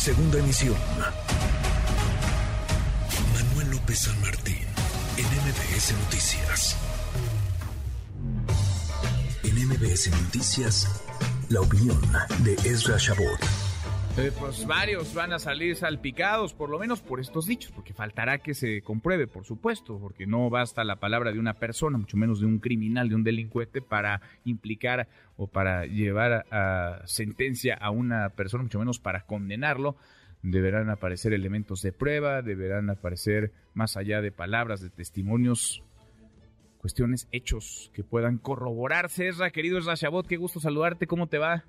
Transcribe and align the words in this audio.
Segunda 0.00 0.38
emisión. 0.38 0.76
Manuel 3.34 3.70
López 3.70 3.98
San 3.98 4.18
Martín, 4.22 4.56
en 5.18 5.26
MBS 5.26 5.92
Noticias. 5.92 6.76
En 9.44 9.68
MBS 9.68 10.08
Noticias, 10.22 10.88
la 11.50 11.60
opinión 11.60 12.00
de 12.38 12.54
Ezra 12.64 12.96
Shabot. 12.96 13.69
Eh, 14.18 14.32
pues 14.38 14.66
varios 14.66 15.14
van 15.14 15.32
a 15.32 15.38
salir 15.38 15.76
salpicados, 15.76 16.52
por 16.52 16.68
lo 16.68 16.78
menos 16.78 17.00
por 17.00 17.20
estos 17.20 17.46
dichos, 17.46 17.70
porque 17.72 17.94
faltará 17.94 18.38
que 18.38 18.54
se 18.54 18.82
compruebe, 18.82 19.26
por 19.26 19.44
supuesto, 19.44 19.98
porque 19.98 20.26
no 20.26 20.50
basta 20.50 20.84
la 20.84 20.96
palabra 20.96 21.32
de 21.32 21.38
una 21.38 21.54
persona, 21.54 21.96
mucho 21.96 22.16
menos 22.16 22.40
de 22.40 22.46
un 22.46 22.58
criminal, 22.58 23.08
de 23.08 23.14
un 23.14 23.24
delincuente, 23.24 23.80
para 23.80 24.20
implicar 24.44 25.08
o 25.36 25.46
para 25.46 25.86
llevar 25.86 26.44
a 26.50 27.00
sentencia 27.06 27.74
a 27.74 27.90
una 27.90 28.30
persona, 28.30 28.64
mucho 28.64 28.80
menos 28.80 28.98
para 28.98 29.22
condenarlo. 29.22 29.96
Deberán 30.42 30.90
aparecer 30.90 31.32
elementos 31.32 31.80
de 31.80 31.92
prueba, 31.92 32.42
deberán 32.42 32.90
aparecer 32.90 33.52
más 33.74 33.96
allá 33.96 34.20
de 34.20 34.32
palabras, 34.32 34.80
de 34.80 34.90
testimonios, 34.90 35.82
cuestiones, 36.78 37.28
hechos 37.30 37.90
que 37.94 38.02
puedan 38.02 38.38
corroborarse. 38.38 39.28
Esra, 39.28 39.50
querido 39.50 39.78
Esra 39.78 39.96
Chabot, 39.96 40.26
qué 40.26 40.36
gusto 40.36 40.60
saludarte, 40.60 41.06
¿cómo 41.06 41.28
te 41.28 41.38
va? 41.38 41.64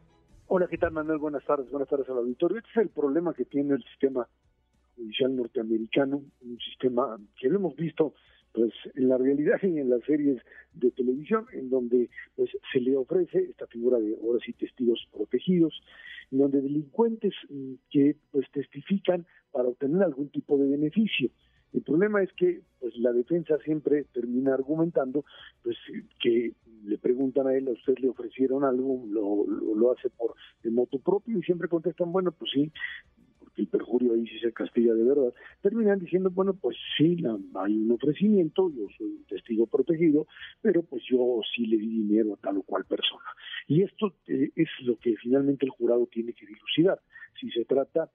Hola, 0.53 0.67
¿qué 0.67 0.77
tal 0.77 0.91
Manuel? 0.91 1.17
Buenas 1.17 1.45
tardes, 1.45 1.71
buenas 1.71 1.87
tardes 1.87 2.09
al 2.09 2.17
auditorio. 2.17 2.57
Este 2.57 2.69
es 2.71 2.77
el 2.79 2.89
problema 2.89 3.33
que 3.33 3.45
tiene 3.45 3.73
el 3.75 3.83
sistema 3.83 4.27
judicial 4.97 5.33
norteamericano, 5.33 6.25
un 6.41 6.59
sistema 6.59 7.17
que 7.39 7.47
lo 7.47 7.55
hemos 7.55 7.73
visto 7.77 8.15
pues 8.51 8.73
en 8.95 9.07
la 9.07 9.17
realidad 9.17 9.59
y 9.63 9.79
en 9.79 9.89
las 9.89 10.03
series 10.03 10.41
de 10.73 10.91
televisión, 10.91 11.45
en 11.53 11.69
donde 11.69 12.09
pues 12.35 12.49
se 12.73 12.81
le 12.81 12.97
ofrece 12.97 13.39
esta 13.49 13.65
figura 13.67 13.97
de 13.97 14.17
ahora 14.21 14.39
sí 14.45 14.51
testigos 14.51 15.07
protegidos, 15.13 15.81
en 16.31 16.39
donde 16.39 16.59
delincuentes 16.59 17.33
mm, 17.47 17.75
que 17.89 18.17
pues 18.31 18.45
testifican 18.52 19.25
para 19.53 19.69
obtener 19.69 20.03
algún 20.03 20.27
tipo 20.31 20.57
de 20.57 20.67
beneficio. 20.67 21.31
El 21.71 21.83
problema 21.83 22.21
es 22.21 22.33
que 22.33 22.61
pues 22.81 22.93
la 22.97 23.13
defensa 23.13 23.58
siempre 23.63 24.03
termina 24.11 24.53
argumentando 24.53 25.23
pues 25.63 25.77
que 26.19 26.52
le 26.83 26.97
preguntan 26.97 27.47
a 27.47 27.55
él, 27.55 27.67
a 27.67 27.71
usted 27.71 27.97
le 27.99 28.09
ofrecieron 28.09 28.63
algo, 28.63 29.03
lo, 29.07 29.45
lo, 29.47 29.91
hace 29.91 30.09
por 30.09 30.35
de 30.63 30.71
moto 30.71 30.99
propio 30.99 31.37
y 31.37 31.43
siempre 31.43 31.67
contestan, 31.67 32.11
bueno, 32.11 32.31
pues 32.31 32.51
sí, 32.51 32.71
porque 33.39 33.61
el 33.61 33.67
perjurio 33.67 34.13
ahí 34.13 34.27
sí 34.27 34.39
se 34.39 34.53
castiga 34.53 34.93
de 34.93 35.03
verdad. 35.03 35.33
Terminan 35.61 35.99
diciendo, 35.99 36.29
bueno, 36.29 36.53
pues 36.53 36.77
sí, 36.97 37.17
hay 37.55 37.77
un 37.77 37.91
ofrecimiento, 37.91 38.71
yo 38.71 38.87
soy 38.97 39.07
un 39.07 39.25
testigo 39.25 39.67
protegido, 39.67 40.27
pero 40.61 40.83
pues 40.83 41.03
yo 41.09 41.41
sí 41.55 41.65
le 41.65 41.77
di 41.77 42.03
dinero 42.03 42.33
a 42.33 42.37
tal 42.37 42.57
o 42.57 42.63
cual 42.63 42.85
persona. 42.85 43.25
Y 43.67 43.83
esto 43.83 44.15
eh, 44.27 44.52
es 44.55 44.69
lo 44.81 44.97
que 44.97 45.15
finalmente 45.17 45.65
el 45.65 45.71
jurado 45.71 46.07
tiene 46.07 46.33
que 46.33 46.45
dilucidar, 46.45 46.99
si 47.39 47.49
se 47.52 47.65
trata 47.65 48.09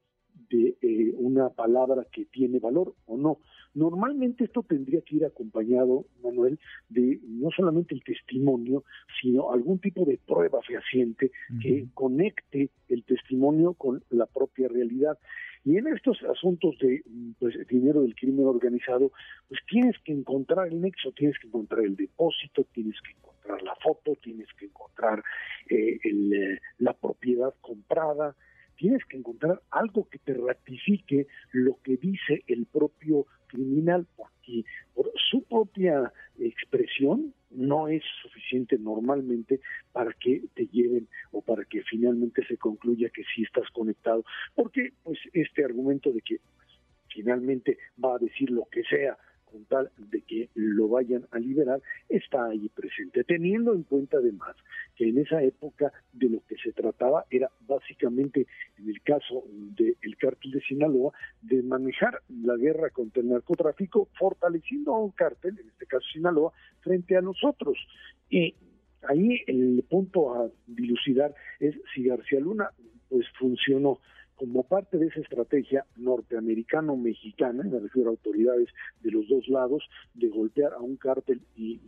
de 0.48 0.76
eh, 0.80 1.12
una 1.16 1.50
palabra 1.50 2.06
que 2.10 2.24
tiene 2.26 2.58
valor 2.58 2.94
o 3.06 3.16
no. 3.16 3.38
Normalmente 3.74 4.44
esto 4.44 4.62
tendría 4.62 5.02
que 5.02 5.16
ir 5.16 5.24
acompañado, 5.24 6.06
Manuel, 6.22 6.58
de 6.88 7.20
no 7.24 7.50
solamente 7.50 7.94
el 7.94 8.02
testimonio, 8.02 8.84
sino 9.20 9.52
algún 9.52 9.78
tipo 9.78 10.04
de 10.04 10.18
prueba 10.18 10.62
fehaciente 10.62 11.30
que 11.60 11.86
conecte 11.92 12.70
el 12.88 13.04
testimonio 13.04 13.74
con 13.74 14.02
la 14.10 14.26
propia 14.26 14.68
realidad. 14.68 15.18
Y 15.66 15.76
en 15.78 15.88
estos 15.88 16.22
asuntos 16.22 16.78
de 16.78 17.02
pues, 17.40 17.54
dinero 17.66 18.02
del 18.02 18.14
crimen 18.14 18.46
organizado, 18.46 19.10
pues 19.48 19.60
tienes 19.68 19.96
que 20.04 20.12
encontrar 20.12 20.68
el 20.68 20.80
nexo, 20.80 21.12
tienes 21.12 21.36
que 21.40 21.48
encontrar 21.48 21.84
el 21.84 21.96
depósito, 21.96 22.64
tienes 22.72 22.94
que 23.02 23.10
encontrar 23.10 23.62
la 23.62 23.74
foto, 23.82 24.16
tienes 24.22 24.46
que 24.58 24.66
encontrar 24.66 25.22
eh, 25.68 25.98
eh, 26.04 26.58
la 26.78 26.92
propiedad 26.92 27.52
comprada, 27.60 28.36
tienes 28.76 29.04
que 29.04 29.16
encontrar 29.16 29.60
algo 29.70 30.08
que 30.08 30.18
te 30.18 30.34
ratifique 30.34 31.26
lo 31.52 31.78
que 31.82 31.96
dice 31.96 32.44
el 32.46 32.66
propio 32.66 33.26
criminal, 33.46 34.06
porque 34.16 34.64
por 34.94 35.10
su 35.30 35.42
propia 35.44 36.12
expresión 36.38 37.34
no 37.50 37.88
es 37.88 38.02
suficiente 38.22 38.78
normalmente 38.78 39.60
para 39.92 40.12
que 40.12 40.42
te 40.54 40.66
lleven 40.66 41.08
o 41.32 41.42
para 41.42 41.64
que 41.64 41.82
finalmente 41.82 42.44
se 42.46 42.56
concluya 42.56 43.10
que 43.10 43.22
sí 43.34 43.42
estás 43.42 43.68
conectado, 43.70 44.24
porque 44.54 44.92
pues 45.02 45.18
este 45.32 45.64
argumento 45.64 46.12
de 46.12 46.20
que 46.20 46.38
finalmente 47.08 47.78
va 48.02 48.16
a 48.16 48.18
decir 48.18 48.50
lo 48.50 48.66
que 48.70 48.82
sea 48.84 49.16
con 49.50 49.64
tal 49.64 49.90
de 49.96 50.22
que 50.22 50.50
lo 50.54 50.88
vayan 50.88 51.26
a 51.30 51.38
liberar, 51.38 51.80
está 52.08 52.46
ahí 52.46 52.68
presente, 52.68 53.24
teniendo 53.24 53.72
en 53.74 53.84
cuenta 53.84 54.18
además 54.18 54.56
que 54.94 55.08
en 55.08 55.18
esa 55.18 55.42
época 55.42 55.92
de 56.12 56.28
lo 56.28 56.42
que 56.46 56.56
se 56.56 56.72
trataba 56.72 57.24
era 57.30 57.50
básicamente, 57.60 58.46
en 58.78 58.88
el 58.88 59.00
caso 59.02 59.44
del 59.48 60.16
cártel 60.18 60.52
de 60.52 60.60
Sinaloa, 60.60 61.12
de 61.42 61.62
manejar 61.62 62.20
la 62.28 62.56
guerra 62.56 62.90
contra 62.90 63.22
el 63.22 63.28
narcotráfico, 63.28 64.08
fortaleciendo 64.18 64.94
a 64.94 65.00
un 65.02 65.10
cártel, 65.10 65.58
en 65.58 65.68
este 65.68 65.86
caso 65.86 66.06
Sinaloa, 66.12 66.52
frente 66.80 67.16
a 67.16 67.20
nosotros. 67.20 67.78
Y 68.30 68.54
ahí 69.02 69.42
el 69.46 69.84
punto 69.88 70.34
a 70.34 70.50
dilucidar 70.66 71.34
es 71.60 71.74
si 71.94 72.04
García 72.04 72.40
Luna 72.40 72.70
pues 73.08 73.26
funcionó 73.38 74.00
como 74.36 74.62
parte 74.64 74.98
de 74.98 75.06
esa 75.06 75.20
estrategia 75.20 75.84
norteamericano-mexicana, 75.96 77.64
me 77.64 77.80
refiero 77.80 78.10
a 78.10 78.12
autoridades 78.12 78.68
de 79.00 79.10
los 79.10 79.26
dos 79.28 79.48
lados, 79.48 79.82
de 80.14 80.28
golpear 80.28 80.74
a 80.74 80.80
un 80.80 80.96
cártel 80.96 81.40
y 81.56 81.80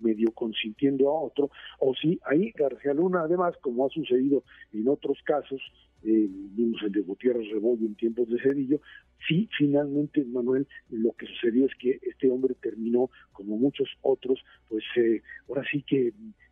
medio 0.00 0.30
consintiendo 0.32 1.08
a 1.08 1.20
otro, 1.20 1.50
o 1.80 1.94
si 1.94 2.20
ahí 2.24 2.52
García 2.54 2.94
Luna, 2.94 3.22
además, 3.22 3.54
como 3.60 3.86
ha 3.86 3.90
sucedido 3.90 4.44
en 4.72 4.86
otros 4.88 5.18
casos, 5.24 5.60
eh, 6.04 6.28
vimos 6.30 6.80
el 6.82 6.92
de 6.92 7.00
Gutiérrez 7.00 7.50
Rebollo 7.50 7.86
en 7.86 7.94
tiempos 7.94 8.28
de 8.28 8.40
Cedillo, 8.40 8.80
sí, 9.26 9.48
finalmente, 9.56 10.24
Manuel, 10.24 10.68
lo 10.90 11.12
que 11.12 11.26
sucedió 11.26 11.66
es 11.66 11.74
que 11.76 11.98
este 12.02 12.30
hombre 12.30 12.54
terminó, 12.60 13.10
como 13.32 13.56
muchos 13.56 13.88
otros, 14.02 14.40
pues 14.68 14.84
eh, 14.96 15.22
ahora 15.48 15.64
sí 15.70 15.82
que 15.82 16.08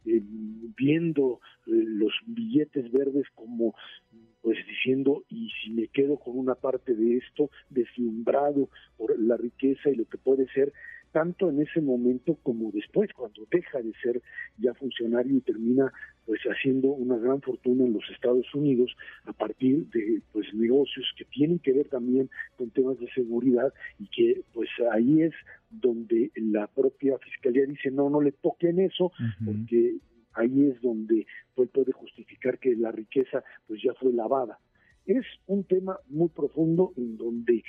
eh, 0.06 0.22
viendo 0.76 1.40
los 1.66 2.12
billetes 2.26 2.90
verdes 2.90 3.26
como 3.34 3.74
diciendo, 4.86 5.24
y 5.28 5.50
si 5.62 5.70
me 5.70 5.88
quedo 5.88 6.16
con 6.16 6.38
una 6.38 6.54
parte 6.54 6.94
de 6.94 7.16
esto, 7.16 7.50
deslumbrado 7.70 8.68
por 8.96 9.18
la 9.18 9.36
riqueza 9.36 9.90
y 9.90 9.96
lo 9.96 10.04
que 10.04 10.16
puede 10.16 10.46
ser, 10.52 10.72
tanto 11.10 11.50
en 11.50 11.60
ese 11.60 11.80
momento 11.80 12.36
como 12.42 12.70
después, 12.70 13.12
cuando 13.12 13.46
deja 13.50 13.80
de 13.82 13.92
ser 14.00 14.22
ya 14.58 14.74
funcionario 14.74 15.36
y 15.36 15.40
termina 15.40 15.92
pues 16.24 16.40
haciendo 16.42 16.88
una 16.88 17.16
gran 17.16 17.40
fortuna 17.40 17.84
en 17.84 17.94
los 17.94 18.04
Estados 18.10 18.46
Unidos 18.54 18.94
a 19.24 19.32
partir 19.32 19.86
de 19.86 20.20
pues 20.32 20.52
negocios 20.54 21.06
que 21.16 21.24
tienen 21.24 21.58
que 21.58 21.72
ver 21.72 21.88
también 21.88 22.28
con 22.56 22.70
temas 22.70 22.98
de 22.98 23.10
seguridad 23.12 23.72
y 23.98 24.06
que 24.08 24.42
pues 24.52 24.68
ahí 24.92 25.22
es 25.22 25.32
donde 25.70 26.30
la 26.36 26.66
propia 26.66 27.16
fiscalía 27.18 27.64
dice 27.66 27.90
no 27.90 28.10
no 28.10 28.20
le 28.20 28.32
toquen 28.32 28.80
eso 28.80 29.12
porque 29.44 29.96
ahí 30.34 30.70
es 30.70 30.80
donde 30.82 31.26
pues, 31.54 31.70
puede 31.70 31.92
justificar 31.92 32.58
que 32.58 32.76
la 32.76 32.92
riqueza 32.92 33.42
pues 33.66 33.80
ya 33.82 33.94
fue 33.94 34.12
lavada. 34.12 34.58
Es 35.06 35.24
un 35.46 35.64
tema 35.64 35.98
muy 36.08 36.28
profundo 36.28 36.92
en 36.96 37.16
donde 37.16 37.62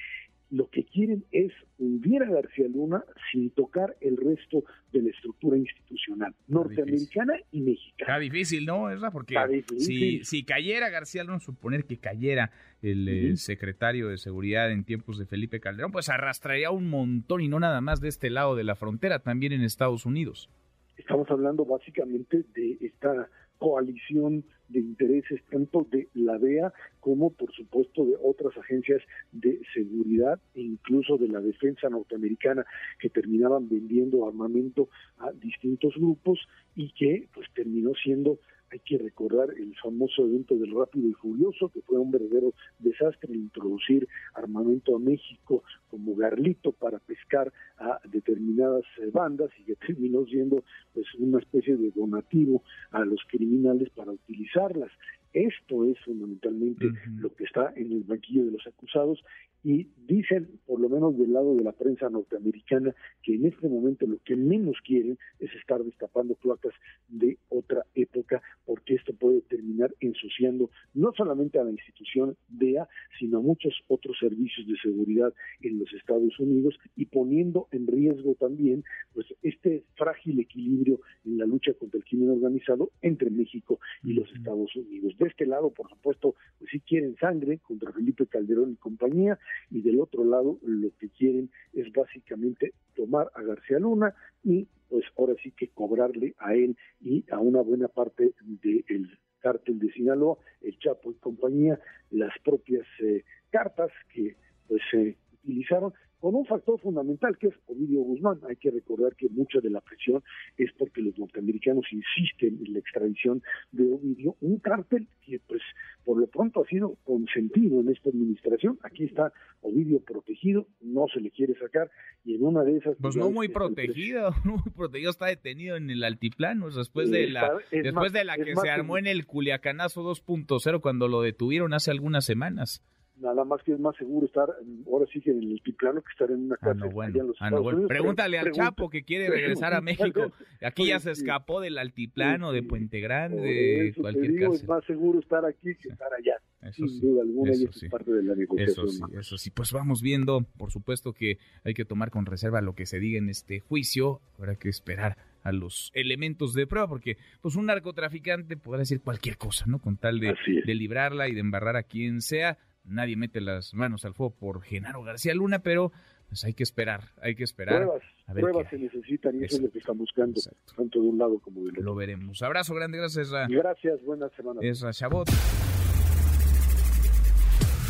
lo 0.50 0.70
que 0.70 0.86
quieren 0.86 1.26
es 1.32 1.52
hundir 1.78 2.24
a 2.24 2.30
García 2.30 2.68
Luna 2.70 3.04
sin 3.32 3.50
tocar 3.52 3.98
el 4.00 4.16
resto 4.16 4.64
de 4.94 5.02
la 5.02 5.10
estructura 5.10 5.58
institucional 5.58 6.34
norteamericana 6.48 7.34
y 7.52 7.62
mexicana. 7.62 7.96
Está 7.98 8.20
difícil, 8.20 8.66
¿no, 8.66 8.90
Esra? 8.90 9.12
Porque 9.12 9.36
si, 9.78 10.24
si 10.24 10.44
cayera 10.44 10.90
García 10.90 11.24
Luna, 11.24 11.40
suponer 11.40 11.84
que 11.84 11.98
cayera 11.98 12.52
el 12.82 13.08
eh, 13.10 13.36
secretario 13.36 14.08
de 14.08 14.18
Seguridad 14.18 14.72
en 14.72 14.86
tiempos 14.86 15.18
de 15.18 15.26
Felipe 15.26 15.60
Calderón, 15.60 15.92
pues 15.92 16.10
arrastraría 16.10 16.72
un 16.72 16.90
montón 16.90 17.42
y 17.42 17.50
no 17.50 17.60
nada 17.60 17.82
más 17.82 18.00
de 18.00 18.08
este 18.08 18.30
lado 18.30 18.56
de 18.56 18.64
la 18.64 18.76
frontera, 18.76 19.20
también 19.20 19.52
en 19.52 19.62
Estados 19.62 20.06
Unidos. 20.06 20.50
Estamos 20.96 21.30
hablando 21.30 21.66
básicamente 21.66 22.46
de 22.56 22.78
esta 22.82 23.30
coalición 23.58 24.46
de 24.70 24.80
intereses 24.80 25.42
tanto 25.50 25.88
de 25.90 26.08
la 26.14 26.38
DEA 26.38 26.74
como 27.00 27.32
por 27.32 27.52
supuesto 27.54 28.06
de 28.06 28.16
otras 28.22 28.58
agencias 28.58 29.02
de 29.32 29.62
seguridad 29.74 30.40
e 30.56 30.62
incluso 30.62 31.18
de 31.18 31.28
la 31.28 31.42
defensa 31.42 31.90
norteamericana 31.90 32.66
que 33.00 33.10
terminaban 33.10 33.70
vendiendo 33.70 34.28
armamento 34.28 34.90
a 35.20 35.32
distintos 35.32 35.96
grupos 35.96 36.40
y 36.76 36.92
que 36.92 37.28
pues 37.34 37.48
terminó 37.54 37.94
siendo 38.04 38.40
hay 38.72 38.80
que 38.80 38.98
recordar 38.98 39.50
el 39.58 39.76
famoso 39.78 40.26
evento 40.26 40.56
del 40.56 40.74
Rápido 40.76 41.08
y 41.08 41.14
Furioso, 41.14 41.70
que 41.70 41.82
fue 41.82 41.98
un 41.98 42.12
verdadero 42.12 42.54
desastre 42.80 43.34
introducir 43.34 44.08
armamento 44.34 44.96
a 44.96 45.00
México 45.00 45.64
como 45.90 46.16
garlito 46.16 46.72
para 46.72 47.00
pescar 47.00 47.52
a 47.78 48.00
determinadas 48.10 48.84
eh, 49.02 49.10
bandas 49.12 49.50
y 49.60 49.64
que 49.64 49.76
terminó 49.88 50.26
siendo 50.26 50.64
pues 50.94 51.06
una 51.16 51.40
especie 51.40 51.78
de 51.78 51.92
donativo 51.92 52.64
a 52.92 53.06
los 53.06 53.22
criminales 53.30 53.90
para 53.92 54.12
utilizarlas. 54.12 54.92
Esto 55.34 55.86
es 55.86 56.00
fundamentalmente 56.04 56.88
lo 57.20 57.34
que 57.36 57.44
está 57.44 57.72
en 57.76 57.92
el 57.92 58.04
banquillo 58.04 58.46
de 58.46 58.52
los 58.52 58.66
acusados 58.66 59.24
y 59.68 59.86
dicen, 60.08 60.48
por 60.66 60.80
lo 60.80 60.88
menos 60.88 61.18
del 61.18 61.34
lado 61.34 61.54
de 61.54 61.62
la 61.62 61.74
prensa 61.74 62.10
norteamericana, 62.10 62.96
que 63.22 63.36
en 63.36 63.46
este 63.48 63.68
momento 63.68 64.08
lo 64.08 64.18
que 64.24 64.38
menos 64.38 64.78
quieren 64.82 65.18
es 65.40 65.54
estar 65.56 65.84
destapando 65.84 66.36
cloacas 66.36 66.72
de 67.10 67.38
otra 67.50 67.84
época, 67.94 68.42
porque 68.66 68.96
esto 68.96 69.12
puede 69.12 69.42
terminar 69.42 69.94
ensuciando 70.00 70.70
no 70.94 71.12
solamente 71.18 71.60
a 71.60 71.66
la 71.66 71.72
institución 71.72 72.38
DEA, 72.48 72.88
sino 73.20 73.40
a 73.40 73.42
muchos 73.42 73.74
otros 73.90 74.18
servicios 74.18 74.66
de 74.68 74.78
seguridad 74.82 75.34
en 75.60 75.80
los 75.80 75.92
Estados 75.94 76.40
Unidos 76.40 76.80
y 76.96 77.08
poniendo 77.08 77.68
en 77.72 77.88
riesgo 77.88 78.36
también 78.36 78.86
pues 79.14 79.28
este 79.42 79.84
frágil 79.96 80.40
equilibrio 80.40 81.02
en 81.26 81.40
la 81.40 81.46
lucha 81.46 81.74
contra 81.74 81.98
el 81.98 82.06
crimen 82.06 82.30
organizado 82.30 82.92
entre 83.02 83.30
México 83.30 83.82
y 84.02 84.14
los 84.14 84.32
Estados 84.32 84.74
Unidos. 84.78 85.18
De 85.18 85.28
este 85.28 85.46
lado, 85.46 85.72
por 85.72 85.90
supuesto, 85.90 86.36
pues 86.58 86.72
sí 86.72 86.80
quieren 86.80 87.18
sangre 87.18 87.58
contra 87.58 87.92
Felipe 87.92 88.28
Calderón 88.28 88.72
y 88.72 88.76
compañía, 88.78 89.38
y 89.70 89.82
del 89.82 90.00
otro 90.00 90.24
lado 90.24 90.60
lo 90.64 90.90
que 91.00 91.10
quieren 91.10 91.50
es 91.74 91.92
básicamente 91.94 92.74
tomar 92.96 93.30
a 93.36 93.42
García 93.42 93.80
Luna 93.80 94.14
y 94.44 94.68
pues 94.90 95.06
ahora 95.18 95.34
sí 95.44 95.52
que 95.52 95.70
cobrarle 95.70 96.36
a 96.40 96.54
él 96.54 96.78
y 97.02 97.26
a 97.32 97.40
una 97.40 97.62
buena 97.62 97.88
parte 97.88 98.34
del 98.40 99.18
cártel 99.40 99.80
de 99.80 99.92
Sinaloa, 99.92 100.38
el 100.62 100.78
Chapo 100.80 101.12
y 101.12 101.16
compañía, 101.16 101.80
las 102.12 102.34
propias 102.44 102.86
eh, 103.02 103.24
cartas 103.50 103.92
que 104.14 104.36
pues 104.68 104.82
se 104.92 105.18
utilizaron 105.44 105.94
con 106.20 106.36
un 106.36 106.46
factor 106.46 106.80
fundamental 106.80 107.38
que 107.38 107.48
es 107.48 107.54
Ovidio 107.68 108.02
Guzmán. 108.02 108.40
Hay 108.50 108.56
que 108.56 108.72
recordar 108.72 109.16
que 109.16 109.30
mucha 109.30 109.60
de 109.60 109.70
la 109.70 109.82
presión 109.82 110.24
es 110.58 110.72
porque 110.78 111.02
los 111.02 111.18
norteamericanos 111.18 111.86
insisten 111.92 112.60
en 112.66 112.74
la 112.74 112.80
extradición 112.80 113.44
de 113.72 113.92
Ovidio, 113.92 114.36
un 114.42 114.60
cártel 114.60 115.08
que 115.26 115.40
pues 115.48 115.62
por 116.04 116.20
lo 116.20 116.28
pronto 116.28 116.64
ha 116.64 116.68
sido 116.68 116.96
consentido 117.04 117.82
en 117.82 117.90
esta 117.90 118.10
administración. 118.10 118.80
Aquí 118.84 119.04
está 119.04 119.32
Ovidio 119.62 120.00
protegido, 120.00 120.68
no 120.82 121.06
se 121.14 121.20
le 121.20 121.32
quiere 121.32 121.54
sacar 121.60 121.90
y 122.26 122.36
en 122.36 122.44
una 122.44 122.64
de 122.64 122.78
esas... 122.78 122.96
Pues 123.00 123.16
no 123.16 123.30
muy 123.30 123.48
protegido, 123.48 124.32
no 124.46 124.58
muy 124.58 124.72
protegido, 124.74 125.12
está 125.12 125.28
detenido 125.28 125.76
en 125.76 125.90
el 125.90 126.04
altiplano 126.04 126.70
después 126.70 127.12
de 127.12 127.30
la, 127.30 127.52
después 127.72 128.12
de 128.12 128.24
la 128.24 128.38
que 128.38 128.56
se 128.56 128.70
armó 128.70 128.98
en 128.98 129.08
el 129.08 129.26
Culiacanazo 129.26 130.04
2.0 130.04 130.82
cuando 130.82 131.08
lo 131.08 131.22
detuvieron 131.22 131.74
hace 131.74 131.92
algunas 131.92 132.26
semanas 132.26 132.82
nada 133.20 133.44
más 133.44 133.62
que 133.64 133.74
es 133.74 133.80
más 133.80 133.96
seguro 133.96 134.26
estar 134.26 134.48
ahora 134.86 135.06
sí 135.12 135.22
que 135.22 135.32
en 135.32 135.40
el 135.40 135.52
altiplano 135.52 136.02
que 136.02 136.12
estar 136.12 136.30
en 136.32 136.46
una 136.46 136.58
casa. 136.58 136.80
Ah, 136.84 136.88
bueno. 136.88 137.34
Ah, 137.40 137.50
Pregúntale 137.88 138.40
al 138.40 138.52
Chapo 138.52 138.90
que 138.90 139.04
quiere 139.04 139.30
regresar 139.30 139.74
a 139.74 139.82
México. 139.82 140.32
Aquí 140.62 140.88
ya 140.88 141.00
se 141.00 141.12
escapó 141.12 141.62
del 141.62 141.78
altiplano, 141.78 142.52
de 142.52 142.64
Puente 142.64 143.00
Grande, 143.00 143.94
cualquier 144.00 144.32
digo, 144.32 144.54
Es 144.54 144.68
más 144.68 144.84
seguro 144.86 145.20
estar 145.20 145.46
aquí 145.46 145.76
que 145.76 145.90
estar 145.90 146.14
allá. 146.14 146.36
Eso 146.62 146.88
sin 146.88 147.02
duda 147.02 147.22
alguna, 147.22 147.52
eso 147.52 147.70
es 147.70 147.90
parte 147.90 148.12
de 148.12 148.24
la 148.24 148.36
negociación. 148.36 148.88
Eso 148.88 148.88
sí, 148.88 149.04
eso 149.18 149.38
sí. 149.38 149.52
Pues 149.52 149.72
vamos 149.72 150.02
viendo, 150.02 150.42
por 150.58 150.72
supuesto 150.72 151.14
que 151.14 151.38
hay 151.64 151.74
que 151.74 151.86
tomar 151.86 152.10
con 152.10 152.26
reserva 152.26 152.62
lo 152.62 152.74
que 152.74 152.86
se 152.86 153.00
diga 153.00 153.18
en 153.18 153.30
este 153.30 153.60
juicio. 153.60 154.22
Habrá 154.38 154.56
que 154.56 154.70
esperar 154.70 155.18
a 155.44 155.52
los 155.54 155.92
elementos 155.94 156.54
de 156.54 156.68
prueba, 156.68 156.90
porque 156.90 157.18
pues 157.42 157.56
un 157.56 157.68
narcotraficante 157.68 158.58
podrá 158.58 158.80
decir 158.80 159.02
cualquier 159.02 159.38
cosa, 159.38 159.66
¿no? 159.66 159.80
Con 159.80 159.96
tal 159.96 160.20
de, 160.20 160.36
de 160.66 160.76
librarla 160.76 161.30
y 161.30 161.34
de 161.34 161.40
embarrar 161.40 161.78
a 161.78 161.84
quien 161.84 162.22
sea 162.22 162.58
nadie 162.88 163.16
mete 163.16 163.42
las 163.42 163.74
manos 163.74 164.06
al 164.06 164.14
fuego 164.14 164.34
por 164.36 164.62
Genaro 164.62 165.04
García 165.04 165.34
Luna, 165.34 165.60
pero 165.60 165.92
pues 166.28 166.44
hay 166.44 166.54
que 166.54 166.64
esperar, 166.64 167.06
hay 167.22 167.36
que 167.36 167.44
esperar. 167.44 167.84
Pruebas, 167.84 168.04
pruebas 168.34 168.70
se 168.70 168.78
necesitan 168.78 169.40
y 169.40 169.46
eso 169.46 169.58
es 169.58 169.62
lo 169.62 169.72
que 169.72 169.80
están 169.80 169.98
buscando, 169.98 170.42
tanto 170.76 171.02
de 171.02 171.08
un 171.08 171.18
lado 171.18 171.40
como 171.40 171.62
del 171.62 171.70
otro. 171.70 171.84
Lo 171.84 171.96
veremos. 171.96 172.42
Abrazo 172.42 172.74
grande, 172.76 172.98
gracias. 172.98 173.30
Gracias, 173.50 174.04
buena 174.04 174.30
semana. 174.30 174.60
Esra 174.62 174.92
Chabot. 174.92 175.30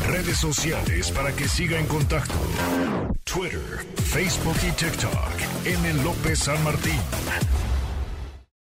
Redes 0.08 0.38
sociales 0.38 1.10
para 1.10 1.34
que 1.34 1.44
siga 1.48 1.78
en 1.78 1.86
contacto: 1.86 2.34
Twitter, 3.24 3.84
Facebook 3.96 4.56
y 4.66 4.72
TikTok. 4.72 5.66
M. 5.66 6.04
López 6.04 6.38
San 6.38 6.62
Martín. 6.62 7.00